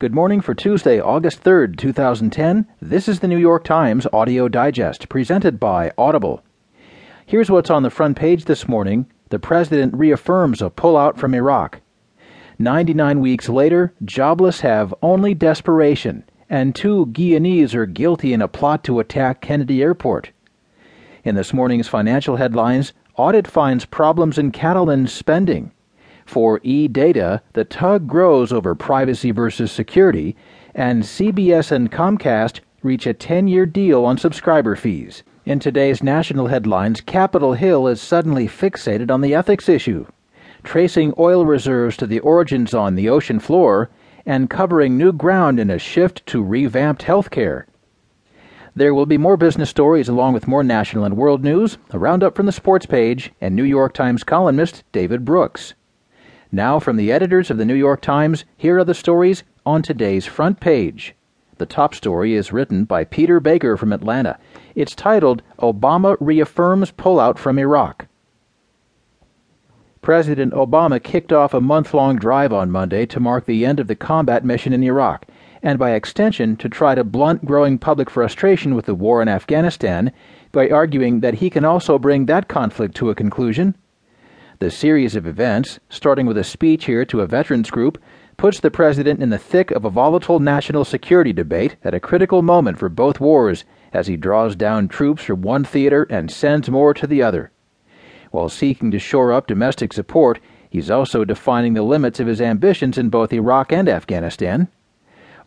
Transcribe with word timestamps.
Good 0.00 0.14
morning 0.14 0.40
for 0.40 0.54
Tuesday, 0.54 0.98
August 0.98 1.44
3rd, 1.44 1.76
2010. 1.76 2.66
This 2.80 3.06
is 3.06 3.20
the 3.20 3.28
New 3.28 3.36
York 3.36 3.64
Times 3.64 4.06
Audio 4.14 4.48
Digest, 4.48 5.10
presented 5.10 5.60
by 5.60 5.92
Audible. 5.98 6.42
Here's 7.26 7.50
what's 7.50 7.68
on 7.68 7.82
the 7.82 7.90
front 7.90 8.16
page 8.16 8.46
this 8.46 8.66
morning. 8.66 9.04
The 9.28 9.38
president 9.38 9.94
reaffirms 9.94 10.62
a 10.62 10.70
pullout 10.70 11.18
from 11.18 11.34
Iraq. 11.34 11.82
99 12.58 13.20
weeks 13.20 13.50
later, 13.50 13.92
jobless 14.02 14.62
have 14.62 14.94
only 15.02 15.34
desperation, 15.34 16.24
and 16.48 16.74
two 16.74 17.04
Guyanese 17.12 17.74
are 17.74 17.84
guilty 17.84 18.32
in 18.32 18.40
a 18.40 18.48
plot 18.48 18.82
to 18.84 19.00
attack 19.00 19.42
Kennedy 19.42 19.82
Airport. 19.82 20.30
In 21.24 21.34
this 21.34 21.52
morning's 21.52 21.88
financial 21.88 22.36
headlines, 22.36 22.94
audit 23.16 23.46
finds 23.46 23.84
problems 23.84 24.38
in 24.38 24.50
Catalan 24.50 25.08
spending. 25.08 25.72
For 26.30 26.60
e-data, 26.62 27.42
the 27.54 27.64
tug 27.64 28.06
grows 28.06 28.52
over 28.52 28.76
privacy 28.76 29.32
versus 29.32 29.72
security, 29.72 30.36
and 30.76 31.02
CBS 31.02 31.72
and 31.72 31.90
Comcast 31.90 32.60
reach 32.84 33.04
a 33.04 33.14
10-year 33.14 33.66
deal 33.66 34.04
on 34.04 34.16
subscriber 34.16 34.76
fees. 34.76 35.24
In 35.44 35.58
today's 35.58 36.04
national 36.04 36.46
headlines, 36.46 37.00
Capitol 37.00 37.54
Hill 37.54 37.88
is 37.88 38.00
suddenly 38.00 38.46
fixated 38.46 39.10
on 39.10 39.22
the 39.22 39.34
ethics 39.34 39.68
issue, 39.68 40.06
tracing 40.62 41.12
oil 41.18 41.44
reserves 41.44 41.96
to 41.96 42.06
the 42.06 42.20
origins 42.20 42.74
on 42.74 42.94
the 42.94 43.08
ocean 43.08 43.40
floor 43.40 43.90
and 44.24 44.48
covering 44.48 44.96
new 44.96 45.12
ground 45.12 45.58
in 45.58 45.68
a 45.68 45.80
shift 45.80 46.24
to 46.26 46.44
revamped 46.44 47.02
healthcare. 47.02 47.64
There 48.76 48.94
will 48.94 49.04
be 49.04 49.18
more 49.18 49.36
business 49.36 49.68
stories 49.68 50.08
along 50.08 50.34
with 50.34 50.46
more 50.46 50.62
national 50.62 51.02
and 51.02 51.16
world 51.16 51.42
news, 51.42 51.76
a 51.90 51.98
roundup 51.98 52.36
from 52.36 52.46
the 52.46 52.52
sports 52.52 52.86
page, 52.86 53.32
and 53.40 53.56
New 53.56 53.64
York 53.64 53.94
Times 53.94 54.22
columnist 54.22 54.84
David 54.92 55.24
Brooks. 55.24 55.74
Now, 56.52 56.80
from 56.80 56.96
the 56.96 57.12
editors 57.12 57.48
of 57.50 57.58
the 57.58 57.64
New 57.64 57.74
York 57.74 58.00
Times, 58.00 58.44
here 58.56 58.78
are 58.78 58.84
the 58.84 58.92
stories 58.92 59.44
on 59.64 59.82
today's 59.82 60.26
front 60.26 60.58
page. 60.58 61.14
The 61.58 61.66
top 61.66 61.94
story 61.94 62.34
is 62.34 62.52
written 62.52 62.84
by 62.84 63.04
Peter 63.04 63.38
Baker 63.38 63.76
from 63.76 63.92
Atlanta. 63.92 64.36
It's 64.74 64.96
titled 64.96 65.42
Obama 65.60 66.16
Reaffirms 66.18 66.90
Pullout 66.90 67.38
from 67.38 67.56
Iraq. 67.56 68.08
President 70.02 70.52
Obama 70.52 71.00
kicked 71.00 71.32
off 71.32 71.54
a 71.54 71.60
month 71.60 71.94
long 71.94 72.16
drive 72.16 72.52
on 72.52 72.70
Monday 72.70 73.06
to 73.06 73.20
mark 73.20 73.44
the 73.44 73.64
end 73.64 73.78
of 73.78 73.86
the 73.86 73.94
combat 73.94 74.44
mission 74.44 74.72
in 74.72 74.82
Iraq, 74.82 75.26
and 75.62 75.78
by 75.78 75.92
extension 75.92 76.56
to 76.56 76.68
try 76.68 76.96
to 76.96 77.04
blunt 77.04 77.44
growing 77.44 77.78
public 77.78 78.10
frustration 78.10 78.74
with 78.74 78.86
the 78.86 78.94
war 78.94 79.22
in 79.22 79.28
Afghanistan 79.28 80.10
by 80.50 80.68
arguing 80.68 81.20
that 81.20 81.34
he 81.34 81.48
can 81.48 81.64
also 81.64 81.96
bring 81.96 82.26
that 82.26 82.48
conflict 82.48 82.96
to 82.96 83.10
a 83.10 83.14
conclusion 83.14 83.76
the 84.60 84.70
series 84.70 85.16
of 85.16 85.26
events, 85.26 85.80
starting 85.88 86.26
with 86.26 86.36
a 86.36 86.44
speech 86.44 86.84
here 86.84 87.02
to 87.06 87.22
a 87.22 87.26
veterans 87.26 87.70
group, 87.70 87.96
puts 88.36 88.60
the 88.60 88.70
president 88.70 89.22
in 89.22 89.30
the 89.30 89.38
thick 89.38 89.70
of 89.70 89.86
a 89.86 89.90
volatile 89.90 90.38
national 90.38 90.84
security 90.84 91.32
debate 91.32 91.76
at 91.82 91.94
a 91.94 92.00
critical 92.00 92.42
moment 92.42 92.78
for 92.78 92.90
both 92.90 93.20
wars 93.20 93.64
as 93.94 94.06
he 94.06 94.18
draws 94.18 94.54
down 94.54 94.86
troops 94.86 95.24
from 95.24 95.40
one 95.40 95.64
theater 95.64 96.06
and 96.10 96.30
sends 96.30 96.68
more 96.68 96.92
to 96.92 97.06
the 97.06 97.22
other. 97.22 97.50
While 98.32 98.50
seeking 98.50 98.90
to 98.90 98.98
shore 98.98 99.32
up 99.32 99.46
domestic 99.46 99.94
support, 99.94 100.40
he's 100.68 100.90
also 100.90 101.24
defining 101.24 101.72
the 101.72 101.82
limits 101.82 102.20
of 102.20 102.26
his 102.26 102.42
ambitions 102.42 102.98
in 102.98 103.08
both 103.08 103.32
Iraq 103.32 103.72
and 103.72 103.88
Afghanistan. 103.88 104.68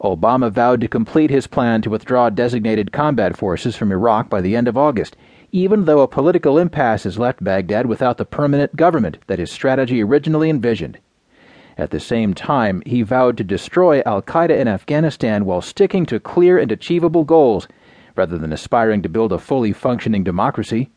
Obama 0.02 0.52
vowed 0.52 0.82
to 0.82 0.88
complete 0.88 1.30
his 1.30 1.46
plan 1.46 1.84
to 1.84 1.92
withdraw 1.92 2.32
designated 2.32 2.92
combat 2.92 3.38
forces 3.38 3.76
from 3.76 3.92
Iraq 3.92 4.28
by 4.28 4.42
the 4.42 4.56
end 4.56 4.68
of 4.68 4.76
August, 4.76 5.16
even 5.54 5.86
though 5.86 6.02
a 6.02 6.08
political 6.08 6.58
impasse 6.58 7.04
has 7.04 7.20
left 7.20 7.44
Baghdad 7.44 7.86
without 7.86 8.18
the 8.18 8.26
permanent 8.26 8.76
government 8.76 9.20
that 9.28 9.38
his 9.38 9.52
strategy 9.52 10.02
originally 10.02 10.50
envisioned. 10.50 10.98
At 11.78 11.92
the 11.92 12.00
same 12.00 12.34
time, 12.34 12.82
he 12.88 13.04
vowed 13.04 13.38
to 13.38 13.44
destroy 13.44 14.02
Al 14.04 14.24
Qaeda 14.24 14.58
in 14.58 14.68
Afghanistan 14.68 15.46
while 15.46 15.62
sticking 15.62 16.08
to 16.08 16.20
clear 16.20 16.58
and 16.58 16.72
achievable 16.72 17.24
goals, 17.24 17.68
rather 18.16 18.40
than 18.40 18.52
aspiring 18.52 19.04
to 19.04 19.10
build 19.10 19.32
a 19.32 19.38
fully 19.38 19.72
functioning 19.74 20.24
democracy. 20.24 20.90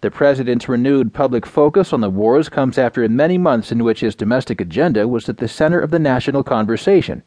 The 0.00 0.10
president's 0.10 0.70
renewed 0.70 1.12
public 1.12 1.44
focus 1.44 1.92
on 1.92 2.00
the 2.00 2.10
wars 2.10 2.48
comes 2.48 2.78
after 2.78 3.06
many 3.10 3.36
months 3.36 3.70
in 3.70 3.84
which 3.84 4.00
his 4.00 4.14
domestic 4.14 4.58
agenda 4.58 5.06
was 5.06 5.28
at 5.28 5.36
the 5.36 5.48
center 5.48 5.80
of 5.80 5.90
the 5.90 5.98
national 5.98 6.42
conversation. 6.44 7.22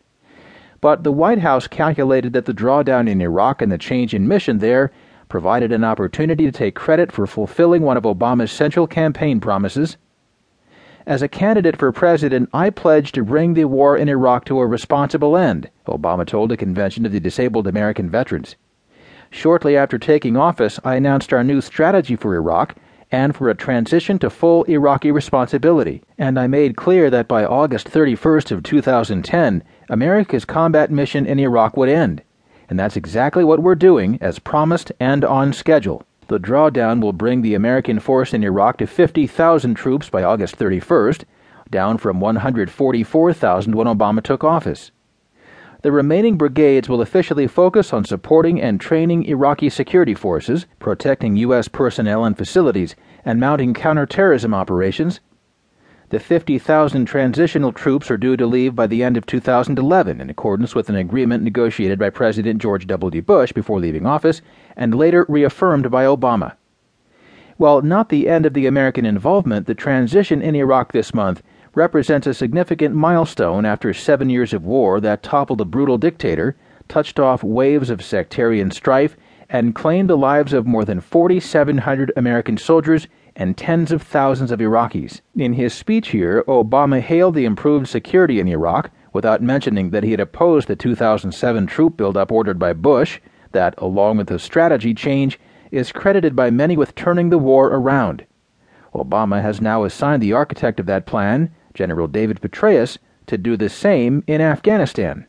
But 0.82 1.04
the 1.04 1.12
White 1.12 1.40
House 1.40 1.68
calculated 1.68 2.34
that 2.34 2.46
the 2.46 2.54
drawdown 2.54 3.08
in 3.08 3.22
Iraq 3.22 3.62
and 3.62 3.72
the 3.72 3.78
change 3.78 4.16
in 4.16 4.28
mission 4.28 4.58
there 4.58 4.92
provided 5.30 5.72
an 5.72 5.84
opportunity 5.84 6.44
to 6.46 6.52
take 6.52 6.74
credit 6.74 7.12
for 7.12 7.28
fulfilling 7.28 7.84
one 7.84 7.96
of 7.96 8.04
Obama's 8.04 8.52
central 8.52 8.88
campaign 8.88 9.40
promises. 9.40 9.96
As 11.06 11.22
a 11.22 11.28
candidate 11.28 11.78
for 11.78 11.92
president, 11.92 12.50
I 12.52 12.72
pledge 12.72 13.12
to 13.14 13.24
bring 13.24 13.54
the 13.54 13.66
war 13.66 13.96
in 13.96 14.10
Iraq 14.10 14.46
to 14.46 14.60
a 14.60 14.66
responsible 14.66 15.38
end, 15.38 15.70
Obama 15.88 16.26
told 16.26 16.52
a 16.52 16.58
convention 16.58 17.06
of 17.06 17.12
the 17.12 17.20
disabled 17.20 17.68
American 17.68 18.10
veterans. 18.10 18.56
Shortly 19.30 19.78
after 19.78 20.00
taking 20.00 20.36
office, 20.36 20.80
I 20.84 20.96
announced 20.96 21.32
our 21.32 21.44
new 21.44 21.62
strategy 21.62 22.16
for 22.16 22.36
Iraq 22.36 22.76
and 23.12 23.36
for 23.36 23.50
a 23.50 23.56
transition 23.56 24.18
to 24.20 24.30
full 24.30 24.64
Iraqi 24.64 25.12
responsibility, 25.12 26.02
and 26.18 26.40
I 26.40 26.48
made 26.48 26.76
clear 26.76 27.10
that 27.12 27.28
by 27.28 27.46
August 27.46 27.90
31st 27.90 28.52
of 28.52 28.64
2010, 28.64 29.64
America's 29.90 30.46
combat 30.46 30.92
mission 30.92 31.26
in 31.28 31.40
Iraq 31.40 31.78
would 31.78 31.90
end 31.90 32.24
and 32.70 32.80
that's 32.80 32.96
exactly 32.96 33.44
what 33.44 33.62
we're 33.62 33.76
doing, 33.76 34.18
as 34.22 34.40
promised 34.40 34.92
and 35.00 35.26
on 35.26 35.52
schedule. 35.52 36.04
The 36.28 36.40
drawdown 36.40 37.02
will 37.02 37.14
bring 37.14 37.42
the 37.42 37.56
American 37.56 38.00
force 38.00 38.34
in 38.34 38.44
Iraq 38.44 38.78
to 38.78 38.88
50,000 38.88 39.74
troops 39.74 40.10
by 40.10 40.24
August 40.24 40.58
31st, 40.58 41.24
down 41.72 41.98
from 41.98 42.20
144,000 42.20 43.76
when 43.76 43.88
Obama 43.88 44.22
took 44.22 44.44
office. 44.44 44.92
The 45.82 45.92
remaining 45.92 46.38
brigades 46.38 46.90
will 46.90 47.02
officially 47.02 47.48
focus 47.48 47.94
on 47.94 48.06
supporting 48.06 48.62
and 48.62 48.80
training 48.80 49.24
Iraqi 49.26 49.70
security 49.70 50.14
forces, 50.14 50.68
protecting 50.78 51.38
U.S. 51.38 51.68
personnel 51.68 52.26
and 52.26 52.38
facilities, 52.38 52.96
and 53.24 53.40
mounting 53.40 53.74
counterterrorism 53.74 54.54
operations 54.54 55.22
the 56.10 56.20
50,000 56.20 57.06
transitional 57.06 57.72
troops 57.72 58.10
are 58.10 58.18
due 58.18 58.36
to 58.36 58.48
leave 58.48 58.76
by 58.76 58.88
the 58.88 59.04
end 59.04 59.16
of 59.16 59.28
2011 59.28 60.20
in 60.20 60.30
accordance 60.30 60.74
with 60.74 60.90
an 60.90 60.96
agreement 60.96 61.44
negotiated 61.44 62.00
by 62.00 62.10
President 62.10 62.60
George 62.60 62.88
W. 62.88 63.22
Bush 63.22 63.52
before 63.52 63.80
leaving 63.80 64.08
office 64.08 64.42
and 64.76 64.96
later 64.96 65.26
reaffirmed 65.30 65.92
by 65.92 66.06
Obama. 66.06 66.54
While 67.58 67.84
not 67.84 68.10
the 68.10 68.28
end 68.28 68.48
of 68.48 68.56
the 68.56 68.66
American 68.66 69.06
involvement, 69.06 69.68
the 69.68 69.76
transition 69.76 70.42
in 70.42 70.56
Iraq 70.56 70.94
this 70.94 71.14
month 71.14 71.44
represents 71.76 72.26
a 72.26 72.34
significant 72.34 72.96
milestone 72.96 73.64
after 73.64 73.94
seven 73.94 74.32
years 74.32 74.52
of 74.52 74.66
war 74.66 75.00
that 75.02 75.22
toppled 75.22 75.62
a 75.62 75.66
brutal 75.66 76.00
dictator, 76.00 76.56
touched 76.88 77.20
off 77.20 77.44
waves 77.44 77.92
of 77.92 78.04
sectarian 78.04 78.72
strife, 78.72 79.16
and 79.48 79.76
claimed 79.76 80.10
the 80.10 80.18
lives 80.18 80.54
of 80.54 80.66
more 80.66 80.86
than 80.86 81.02
4,700 81.02 82.12
American 82.18 82.58
soldiers 82.58 83.08
and 83.40 83.58
tens 83.58 83.92
of 83.94 84.02
thousands 84.04 84.52
of 84.52 84.60
Iraqis. 84.60 85.22
In 85.36 85.54
his 85.54 85.74
speech 85.74 86.10
here, 86.10 86.44
Obama 86.46 87.00
hailed 87.00 87.36
the 87.36 87.46
improved 87.46 87.88
security 87.88 88.42
in 88.42 88.50
Iraq 88.50 88.92
without 89.14 89.42
mentioning 89.42 89.92
that 89.92 90.04
he 90.04 90.12
had 90.12 90.20
opposed 90.20 90.68
the 90.68 90.76
2007 90.76 91.66
troop 91.66 91.96
buildup 91.96 92.34
ordered 92.34 92.60
by 92.60 92.74
Bush, 92.74 93.22
that, 93.54 93.74
along 93.78 94.18
with 94.18 94.28
the 94.28 94.38
strategy 94.38 94.94
change, 94.94 95.40
is 95.72 95.94
credited 95.94 96.36
by 96.36 96.52
many 96.52 96.76
with 96.76 96.96
turning 96.96 97.30
the 97.30 97.38
war 97.38 97.68
around. 97.68 98.26
Obama 98.94 99.42
has 99.42 99.62
now 99.62 99.86
assigned 99.86 100.22
the 100.22 100.34
architect 100.34 100.78
of 100.78 100.86
that 100.88 101.06
plan, 101.06 101.50
General 101.74 102.08
David 102.08 102.42
Petraeus, 102.42 102.98
to 103.28 103.38
do 103.38 103.56
the 103.56 103.70
same 103.70 104.22
in 104.28 104.42
Afghanistan. 104.42 105.26